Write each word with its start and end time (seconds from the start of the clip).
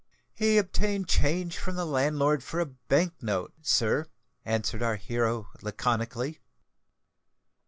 "He 0.33 0.57
obtained 0.57 1.07
change 1.07 1.59
from 1.59 1.75
the 1.75 1.85
landlord 1.85 2.43
for 2.43 2.59
a 2.59 2.65
bank 2.65 3.21
note, 3.21 3.53
sir," 3.61 4.07
answered 4.43 4.81
our 4.81 4.95
hero 4.95 5.49
laconically. 5.61 6.39